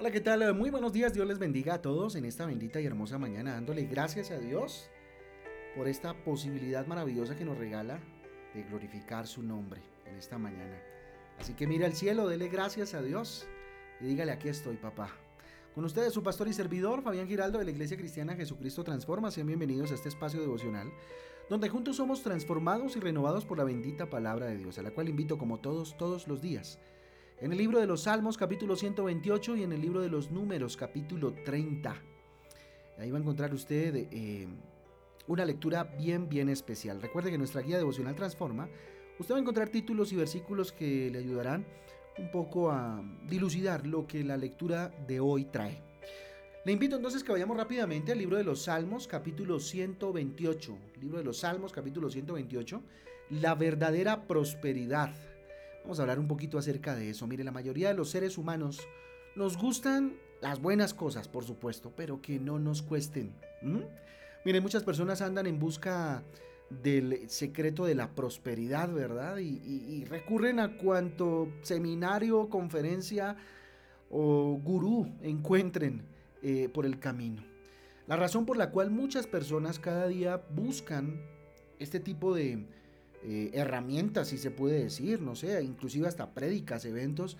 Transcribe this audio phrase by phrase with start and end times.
[0.00, 0.54] Hola, ¿qué tal?
[0.54, 1.12] Muy buenos días.
[1.12, 4.88] Dios les bendiga a todos en esta bendita y hermosa mañana, dándole gracias a Dios
[5.74, 7.98] por esta posibilidad maravillosa que nos regala
[8.54, 10.80] de glorificar su nombre en esta mañana.
[11.40, 13.48] Así que mire al cielo, dele gracias a Dios
[14.00, 15.10] y dígale, aquí estoy, papá.
[15.74, 19.32] Con ustedes su pastor y servidor, Fabián Giraldo de la Iglesia Cristiana Jesucristo Transforma.
[19.32, 20.92] Sean bienvenidos a este espacio devocional,
[21.50, 25.08] donde juntos somos transformados y renovados por la bendita palabra de Dios, a la cual
[25.08, 26.78] invito como todos, todos los días
[27.40, 30.76] en el libro de los Salmos capítulo 128 y en el libro de los Números
[30.76, 31.94] capítulo 30.
[32.98, 34.48] Ahí va a encontrar usted eh,
[35.28, 37.00] una lectura bien, bien especial.
[37.00, 38.68] Recuerde que nuestra guía devocional Transforma,
[39.20, 41.64] usted va a encontrar títulos y versículos que le ayudarán
[42.18, 45.80] un poco a dilucidar lo que la lectura de hoy trae.
[46.64, 50.76] Le invito entonces que vayamos rápidamente al libro de los Salmos, capítulo 128.
[51.00, 52.82] Libro de los Salmos, capítulo 128.
[53.30, 55.14] La verdadera prosperidad.
[55.82, 57.26] Vamos a hablar un poquito acerca de eso.
[57.26, 58.80] Mire, la mayoría de los seres humanos
[59.36, 63.32] nos gustan las buenas cosas, por supuesto, pero que no nos cuesten.
[64.44, 66.22] Mire, muchas personas andan en busca
[66.70, 69.38] del secreto de la prosperidad, ¿verdad?
[69.38, 73.36] Y, recurren a cuanto seminario, conferencia
[74.10, 76.02] o gurú encuentren
[76.42, 77.42] eh, por el camino.
[78.06, 81.20] La razón por la cual muchas personas cada día buscan
[81.78, 82.66] este tipo de,
[83.24, 87.36] eh, herramientas, si se puede decir, no sé, inclusive hasta prédicas, eventos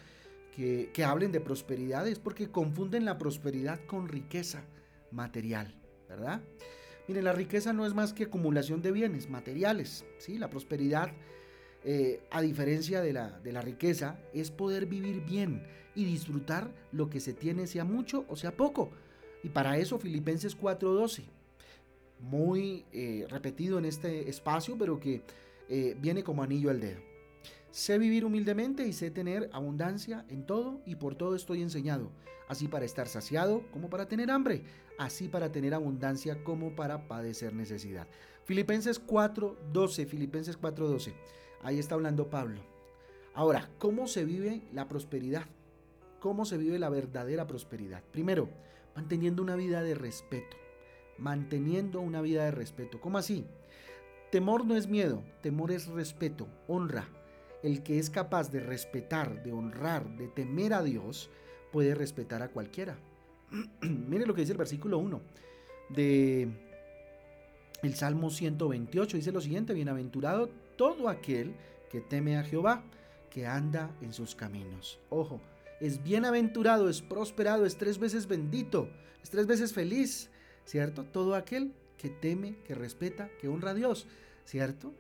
[0.54, 4.64] que, que hablen de prosperidad, es porque confunden la prosperidad con riqueza
[5.10, 5.74] material,
[6.08, 6.42] ¿verdad?
[7.06, 10.36] Miren, la riqueza no es más que acumulación de bienes materiales, ¿sí?
[10.36, 11.10] La prosperidad,
[11.84, 15.62] eh, a diferencia de la, de la riqueza, es poder vivir bien
[15.94, 18.90] y disfrutar lo que se tiene, sea mucho o sea poco.
[19.42, 21.24] Y para eso Filipenses 4:12,
[22.20, 25.22] muy eh, repetido en este espacio, pero que
[25.69, 27.00] eh, viene como anillo al dedo.
[27.70, 32.10] Sé vivir humildemente y sé tener abundancia en todo y por todo estoy enseñado,
[32.48, 34.62] así para estar saciado como para tener hambre,
[34.98, 38.06] así para tener abundancia como para padecer necesidad.
[38.44, 41.12] Filipenses 4:12, Filipenses 4:12.
[41.62, 42.60] Ahí está hablando Pablo.
[43.34, 45.44] Ahora, ¿cómo se vive la prosperidad?
[46.21, 48.03] ¿Cómo se vive la verdadera prosperidad?
[48.10, 48.48] Primero,
[48.97, 50.56] manteniendo una vida de respeto.
[51.19, 53.00] Manteniendo una vida de respeto.
[53.00, 53.44] ¿Cómo así?
[54.31, 57.09] Temor no es miedo, temor es respeto, honra.
[57.62, 61.31] El que es capaz de respetar, de honrar, de temer a Dios,
[61.72, 62.97] puede respetar a cualquiera.
[63.81, 65.21] Mire lo que dice el versículo 1
[65.91, 66.49] de
[67.83, 69.16] el Salmo 128.
[69.16, 71.55] Dice lo siguiente, bienaventurado todo aquel
[71.91, 72.84] que teme a Jehová,
[73.31, 74.99] que anda en sus caminos.
[75.10, 75.41] Ojo,
[75.81, 78.89] es bienaventurado, es prosperado, es tres veces bendito,
[79.22, 80.31] es tres veces feliz,
[80.65, 81.05] ¿cierto?
[81.05, 84.06] Todo aquel que teme, que respeta, que honra a Dios,
[84.44, 84.94] ¿cierto?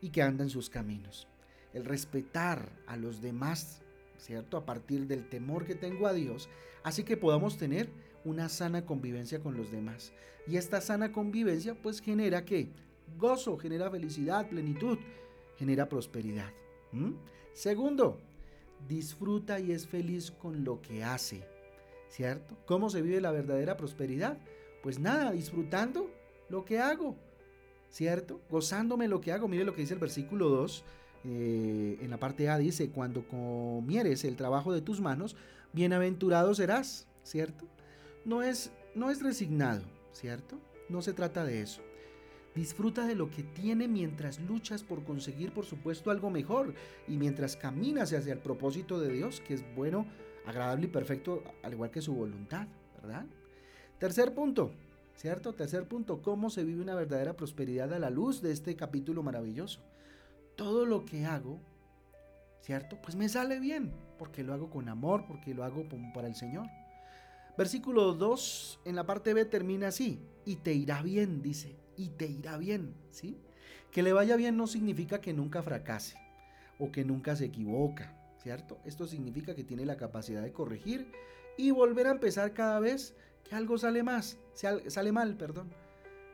[0.00, 1.28] Y que anda en sus caminos.
[1.72, 3.82] El respetar a los demás,
[4.18, 4.56] ¿cierto?
[4.56, 6.48] A partir del temor que tengo a Dios,
[6.82, 7.88] así que podamos tener
[8.24, 10.12] una sana convivencia con los demás.
[10.46, 12.70] Y esta sana convivencia pues genera que
[13.18, 14.98] gozo, genera felicidad, plenitud,
[15.56, 16.50] genera prosperidad.
[17.52, 18.18] Segundo,
[18.88, 21.44] disfruta y es feliz con lo que hace,
[22.08, 22.56] ¿cierto?
[22.66, 24.38] ¿Cómo se vive la verdadera prosperidad?
[24.82, 26.10] Pues nada, disfrutando
[26.50, 27.16] lo que hago,
[27.90, 28.40] ¿cierto?
[28.50, 29.48] Gozándome lo que hago.
[29.48, 30.84] Mire lo que dice el versículo 2.
[31.24, 35.36] Eh, en la parte A dice, cuando comieres el trabajo de tus manos,
[35.72, 37.66] bienaventurado serás, ¿cierto?
[38.24, 40.58] No es, no es resignado, ¿cierto?
[40.88, 41.82] No se trata de eso.
[42.54, 46.74] Disfruta de lo que tiene mientras luchas por conseguir, por supuesto, algo mejor
[47.06, 50.06] y mientras caminas hacia el propósito de Dios, que es bueno,
[50.46, 52.66] agradable y perfecto, al igual que su voluntad,
[53.00, 53.26] ¿verdad?
[53.98, 54.72] Tercer punto,
[55.20, 55.52] ¿Cierto?
[55.52, 59.80] Tercer punto, ¿cómo se vive una verdadera prosperidad a la luz de este capítulo maravilloso?
[60.56, 61.60] Todo lo que hago,
[62.62, 62.96] ¿cierto?
[63.02, 66.68] Pues me sale bien, porque lo hago con amor, porque lo hago para el Señor.
[67.58, 72.26] Versículo 2 en la parte B termina así, y te irá bien, dice, y te
[72.26, 73.36] irá bien, ¿sí?
[73.90, 76.16] Que le vaya bien no significa que nunca fracase
[76.78, 78.78] o que nunca se equivoca, ¿cierto?
[78.86, 81.12] Esto significa que tiene la capacidad de corregir
[81.58, 83.14] y volver a empezar cada vez
[83.52, 85.70] algo sale más, sale mal, perdón.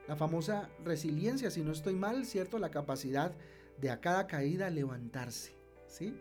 [0.09, 2.59] La famosa resiliencia, si no estoy mal, ¿cierto?
[2.59, 3.33] La capacidad
[3.81, 6.15] de a cada caída levantarse, ¿sí?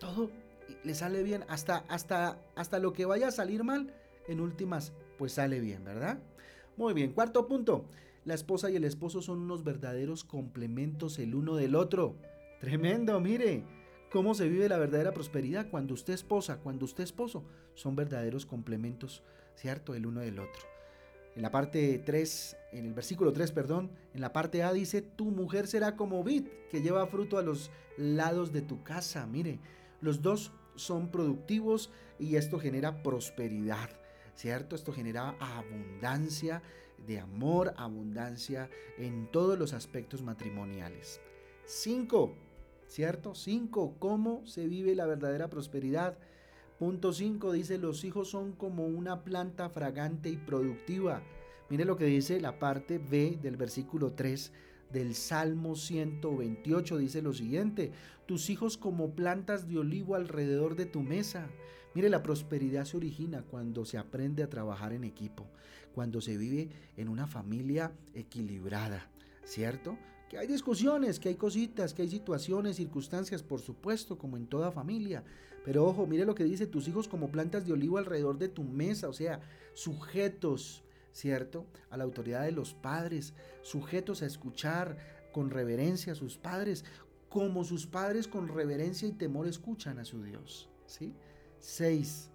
[0.00, 0.30] Todo
[0.82, 3.94] le sale bien, hasta, hasta, hasta lo que vaya a salir mal,
[4.26, 6.18] en últimas, pues sale bien, ¿verdad?
[6.76, 7.86] Muy bien, cuarto punto.
[8.24, 12.16] La esposa y el esposo son unos verdaderos complementos el uno del otro.
[12.60, 13.64] Tremendo, mire
[14.12, 17.44] cómo se vive la verdadera prosperidad cuando usted esposa, cuando usted esposo,
[17.74, 19.22] son verdaderos complementos,
[19.54, 19.94] ¿cierto?
[19.94, 20.62] El uno del otro.
[21.34, 25.30] En la parte 3, en el versículo 3, perdón, en la parte A dice, tu
[25.30, 29.26] mujer será como vid que lleva fruto a los lados de tu casa.
[29.26, 29.58] Mire,
[30.02, 33.88] los dos son productivos y esto genera prosperidad,
[34.34, 34.76] ¿cierto?
[34.76, 36.62] Esto genera abundancia
[37.06, 38.68] de amor, abundancia
[38.98, 41.20] en todos los aspectos matrimoniales.
[41.64, 42.51] 5.
[42.92, 43.34] ¿Cierto?
[43.34, 43.96] 5.
[43.98, 46.18] ¿Cómo se vive la verdadera prosperidad?
[46.78, 51.22] Punto 5 dice, los hijos son como una planta fragante y productiva.
[51.70, 54.52] Mire lo que dice la parte B del versículo 3
[54.92, 56.98] del Salmo 128.
[56.98, 57.92] Dice lo siguiente,
[58.26, 61.48] tus hijos como plantas de olivo alrededor de tu mesa.
[61.94, 65.46] Mire, la prosperidad se origina cuando se aprende a trabajar en equipo,
[65.94, 66.68] cuando se vive
[66.98, 69.08] en una familia equilibrada,
[69.44, 69.96] ¿cierto?
[70.32, 74.72] Que hay discusiones, que hay cositas, que hay situaciones, circunstancias, por supuesto, como en toda
[74.72, 75.22] familia.
[75.62, 78.62] Pero ojo, mire lo que dice, tus hijos como plantas de olivo alrededor de tu
[78.64, 79.40] mesa, o sea,
[79.74, 81.66] sujetos, ¿cierto?
[81.90, 84.96] A la autoridad de los padres, sujetos a escuchar
[85.34, 86.86] con reverencia a sus padres,
[87.28, 91.12] como sus padres con reverencia y temor escuchan a su Dios, ¿sí?
[91.58, 92.30] 6.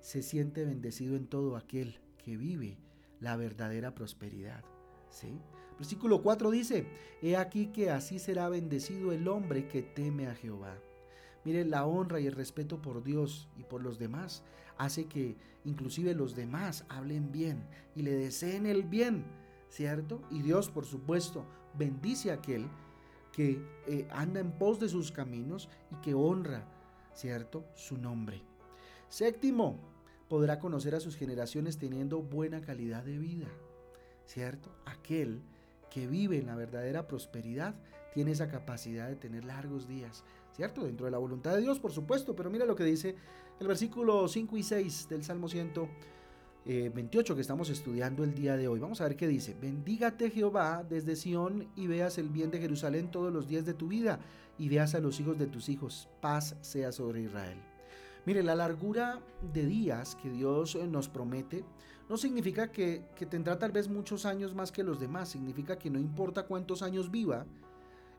[0.00, 2.78] Se siente bendecido en todo aquel que vive
[3.20, 4.64] la verdadera prosperidad,
[5.10, 5.38] ¿sí?
[5.78, 6.86] Versículo 4 dice,
[7.20, 10.76] He aquí que así será bendecido el hombre que teme a Jehová.
[11.44, 14.42] Mire, la honra y el respeto por Dios y por los demás
[14.78, 19.24] hace que inclusive los demás hablen bien y le deseen el bien,
[19.68, 20.22] ¿cierto?
[20.30, 21.44] Y Dios, por supuesto,
[21.76, 22.66] bendice a aquel
[23.32, 26.64] que eh, anda en pos de sus caminos y que honra,
[27.14, 27.64] ¿cierto?
[27.74, 28.42] Su nombre.
[29.08, 29.78] Séptimo,
[30.28, 33.48] podrá conocer a sus generaciones teniendo buena calidad de vida,
[34.24, 34.70] ¿cierto?
[34.86, 35.42] Aquel
[35.94, 37.76] que vive en la verdadera prosperidad
[38.12, 40.82] tiene esa capacidad de tener largos días, ¿cierto?
[40.82, 43.14] Dentro de la voluntad de Dios, por supuesto, pero mira lo que dice
[43.60, 48.66] el versículo 5 y 6 del Salmo 128 eh, que estamos estudiando el día de
[48.66, 48.80] hoy.
[48.80, 49.54] Vamos a ver qué dice.
[49.54, 53.86] Bendígate Jehová desde Sión y veas el bien de Jerusalén todos los días de tu
[53.86, 54.18] vida
[54.58, 56.08] y veas a los hijos de tus hijos.
[56.20, 57.58] Paz sea sobre Israel.
[58.26, 59.20] Mire, la largura
[59.52, 61.64] de días que Dios eh, nos promete
[62.08, 65.90] no significa que, que, tendrá tal vez muchos años más que los demás, significa que
[65.90, 67.46] no importa cuántos años viva,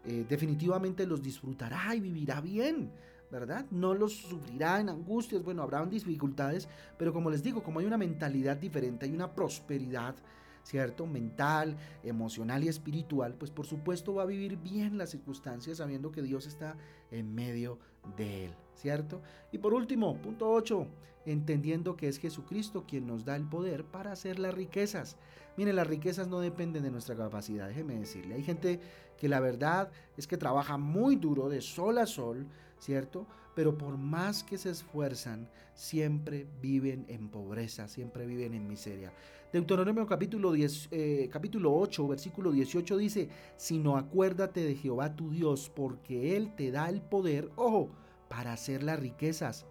[0.06, 2.92] eh, definitivamente los disfrutará y vivirá bien,
[3.32, 3.66] ¿verdad?
[3.72, 6.68] No los sufrirá en angustias, bueno, habrá dificultades,
[6.98, 10.16] pero como les digo, como hay una mentalidad diferente, hay una prosperidad,
[10.62, 11.08] ¿cierto?
[11.08, 16.22] Mental, emocional y espiritual, pues por supuesto va a vivir bien las circunstancias sabiendo que
[16.22, 16.76] Dios está
[17.10, 17.80] en medio
[18.16, 19.22] de él, ¿cierto?
[19.52, 20.88] Y por último, punto 8,
[21.26, 25.18] entendiendo que es Jesucristo quien nos da el poder para hacer las riquezas.
[25.58, 28.36] Miren, las riquezas no dependen de nuestra capacidad, déjeme decirle.
[28.36, 28.80] Hay gente
[29.18, 32.46] que la verdad es que trabaja muy duro de sol a sol,
[32.78, 33.26] ¿cierto?
[33.56, 39.14] Pero por más que se esfuerzan, siempre viven en pobreza, siempre viven en miseria.
[39.54, 45.72] Deuteronomio capítulo, 10, eh, capítulo 8, versículo 18 dice, sino acuérdate de Jehová tu Dios,
[45.74, 47.90] porque Él te da el poder, ojo,
[48.30, 49.66] para hacer las riquezas,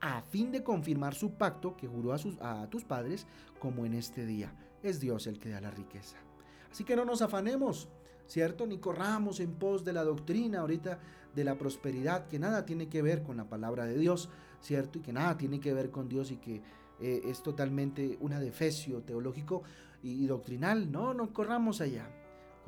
[0.00, 3.26] a fin de confirmar su pacto que juró a, sus, a tus padres,
[3.58, 4.52] como en este día.
[4.82, 6.16] Es Dios el que da la riqueza.
[6.70, 7.88] Así que no nos afanemos,
[8.26, 8.66] ¿cierto?
[8.66, 10.98] Ni corramos en pos de la doctrina ahorita
[11.34, 14.28] de la prosperidad, que nada tiene que ver con la palabra de Dios,
[14.60, 14.98] ¿cierto?
[14.98, 16.62] Y que nada tiene que ver con Dios y que
[17.00, 19.62] eh, es totalmente una defecio teológico
[20.02, 20.90] y, doctrinal.
[20.90, 22.08] No, no corramos allá.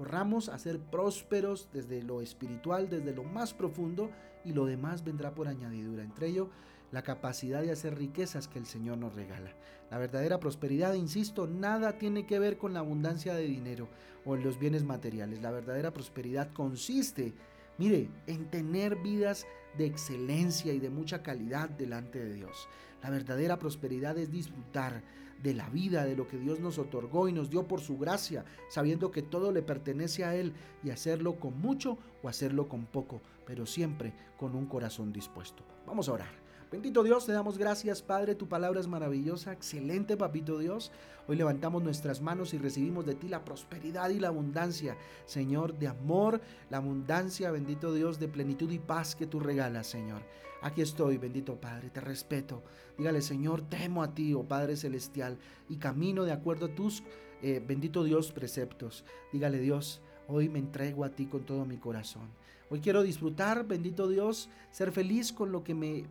[0.00, 4.10] Corramos a ser prósperos desde lo espiritual, desde lo más profundo,
[4.46, 6.02] y lo demás vendrá por añadidura.
[6.02, 6.48] Entre ello,
[6.90, 9.54] la capacidad de hacer riquezas que el Señor nos regala.
[9.90, 13.88] La verdadera prosperidad, insisto, nada tiene que ver con la abundancia de dinero
[14.24, 15.42] o en los bienes materiales.
[15.42, 17.34] La verdadera prosperidad consiste,
[17.76, 19.46] mire, en tener vidas
[19.76, 22.68] de excelencia y de mucha calidad delante de Dios.
[23.02, 25.02] La verdadera prosperidad es disfrutar
[25.42, 28.44] de la vida, de lo que Dios nos otorgó y nos dio por su gracia,
[28.68, 30.52] sabiendo que todo le pertenece a Él
[30.84, 35.64] y hacerlo con mucho o hacerlo con poco, pero siempre con un corazón dispuesto.
[35.86, 36.49] Vamos a orar.
[36.70, 40.92] Bendito Dios, te damos gracias, Padre, tu palabra es maravillosa, excelente, Papito Dios.
[41.26, 44.96] Hoy levantamos nuestras manos y recibimos de ti la prosperidad y la abundancia,
[45.26, 50.22] Señor, de amor, la abundancia, bendito Dios, de plenitud y paz que tú regalas, Señor.
[50.62, 52.62] Aquí estoy, bendito Padre, te respeto.
[52.96, 57.02] Dígale, Señor, temo a ti, oh Padre Celestial, y camino de acuerdo a tus,
[57.42, 59.04] eh, bendito Dios, preceptos.
[59.32, 62.28] Dígale, Dios, hoy me entrego a ti con todo mi corazón.
[62.68, 66.04] Hoy quiero disfrutar, bendito Dios, ser feliz con lo que me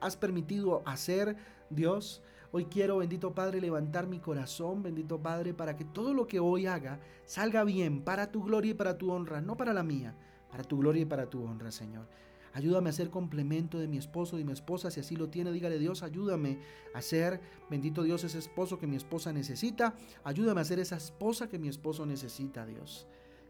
[0.00, 1.36] has permitido hacer,
[1.70, 2.22] Dios.
[2.52, 6.66] Hoy quiero, bendito Padre, levantar mi corazón, bendito Padre, para que todo lo que hoy
[6.66, 10.14] haga salga bien, para tu gloria y para tu honra, no para la mía,
[10.50, 12.06] para tu gloria y para tu honra, Señor.
[12.54, 15.78] Ayúdame a ser complemento de mi esposo y mi esposa, si así lo tiene, dígale
[15.78, 16.58] Dios, ayúdame
[16.94, 17.38] a ser,
[17.68, 19.94] bendito Dios, ese esposo que mi esposa necesita.
[20.24, 23.06] Ayúdame a ser esa esposa que mi esposo necesita, Dios.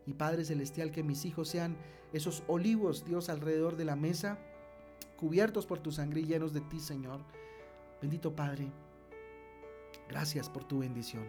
[0.06, 1.76] Y Padre Celestial, que mis hijos sean
[2.12, 4.40] esos olivos, Dios, alrededor de la mesa
[5.16, 7.20] cubiertos por tu sangre y llenos de ti, Señor.
[8.00, 8.70] Bendito Padre,
[10.08, 11.24] gracias por tu bendición.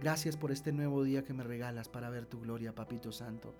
[0.00, 3.54] Gracias por este nuevo día que me regalas para ver tu gloria, Papito Santo.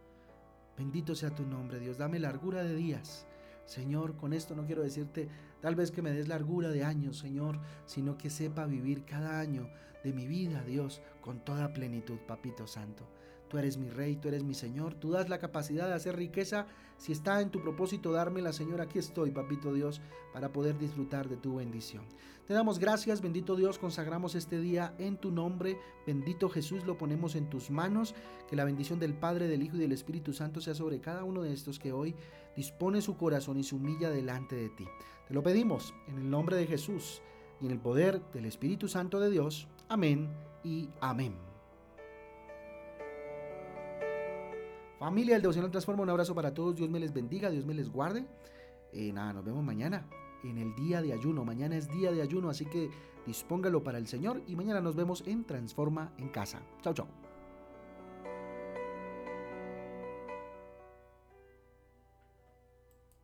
[0.77, 1.99] Bendito sea tu nombre, Dios.
[1.99, 3.27] Dame largura de días.
[3.65, 5.29] Señor, con esto no quiero decirte
[5.61, 9.71] tal vez que me des largura de años, Señor, sino que sepa vivir cada año
[10.03, 13.07] de mi vida, Dios, con toda plenitud, Papito Santo.
[13.53, 16.65] Tú eres mi rey, tú eres mi Señor, tú das la capacidad de hacer riqueza.
[16.97, 20.01] Si está en tu propósito dármela, Señor, aquí estoy, papito Dios,
[20.33, 22.03] para poder disfrutar de tu bendición.
[22.47, 25.77] Te damos gracias, bendito Dios, consagramos este día en tu nombre.
[26.07, 28.15] Bendito Jesús, lo ponemos en tus manos.
[28.49, 31.43] Que la bendición del Padre, del Hijo y del Espíritu Santo sea sobre cada uno
[31.43, 32.15] de estos que hoy
[32.57, 34.87] dispone su corazón y se humilla delante de ti.
[35.29, 37.21] Te lo pedimos en el nombre de Jesús
[37.61, 39.69] y en el poder del Espíritu Santo de Dios.
[39.91, 40.31] Amén
[40.65, 41.52] y amén.
[45.03, 46.77] Familia del Devocional Transforma, un abrazo para todos.
[46.77, 48.25] Dios me les bendiga, Dios me les guarde.
[48.93, 50.07] Eh, nada, nos vemos mañana
[50.45, 51.45] en el día de ayuno.
[51.45, 52.89] Mañana es día de ayuno, así que
[53.27, 56.63] dispóngalo para el Señor y mañana nos vemos en Transforma en Casa.
[56.83, 57.09] Chao, chao.